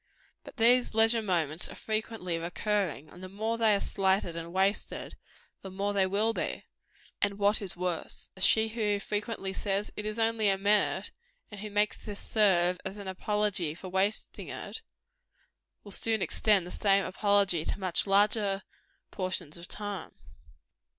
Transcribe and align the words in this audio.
But 0.43 0.57
these 0.57 0.95
leisure 0.95 1.21
moments 1.21 1.69
are 1.69 1.75
frequently 1.75 2.39
recurring; 2.39 3.07
and 3.09 3.21
the 3.21 3.29
more 3.29 3.59
they 3.59 3.75
are 3.75 3.79
slighted 3.79 4.35
and 4.35 4.51
wasted, 4.51 5.15
the 5.61 5.69
more 5.69 5.93
they 5.93 6.07
will 6.07 6.33
be. 6.33 6.65
And 7.21 7.37
what 7.37 7.61
is 7.61 7.77
worse, 7.77 8.27
she 8.39 8.69
who 8.69 8.99
frequently 8.99 9.53
says, 9.53 9.91
It 9.95 10.07
is 10.07 10.17
only 10.17 10.49
a 10.49 10.57
minute 10.57 11.11
and 11.51 11.59
who 11.61 11.69
makes 11.69 11.99
this 11.99 12.19
serve 12.19 12.79
as 12.83 12.97
an 12.97 13.07
apology 13.07 13.75
for 13.75 13.89
wasting 13.89 14.47
it 14.47 14.81
will 15.83 15.91
soon 15.91 16.23
extend 16.23 16.65
the 16.65 16.71
same 16.71 17.05
apology 17.05 17.63
to 17.63 17.79
much 17.79 18.07
larger 18.07 18.63
portions 19.11 19.55
of 19.55 19.67
time. 19.67 20.15